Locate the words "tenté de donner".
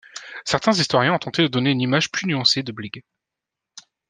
1.19-1.69